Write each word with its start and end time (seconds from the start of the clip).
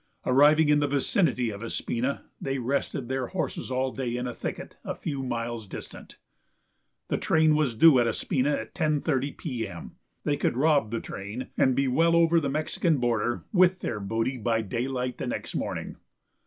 Arriving 0.25 0.69
in 0.69 0.79
the 0.79 0.87
vicinity 0.87 1.51
of 1.51 1.61
Espina 1.61 2.21
they 2.41 2.57
rested 2.57 3.07
their 3.07 3.27
horses 3.27 3.69
all 3.69 3.91
day 3.91 4.17
in 4.17 4.25
a 4.25 4.33
thicket 4.33 4.75
a 4.83 4.95
few 4.95 5.21
miles 5.21 5.67
distant. 5.67 6.17
The 7.09 7.19
train 7.19 7.55
was 7.55 7.75
due 7.75 7.99
at 7.99 8.07
Espina 8.07 8.57
at 8.59 8.73
10.30 8.73 9.37
P.M. 9.37 9.91
They 10.23 10.37
could 10.37 10.57
rob 10.57 10.89
the 10.89 11.01
train 11.01 11.49
and 11.55 11.75
be 11.75 11.87
well 11.87 12.15
over 12.15 12.39
the 12.39 12.49
Mexican 12.49 12.97
border 12.97 13.43
with 13.53 13.81
their 13.81 13.99
booty 13.99 14.37
by 14.39 14.63
daylight 14.63 15.19
the 15.19 15.27
next 15.27 15.53
morning. 15.53 15.97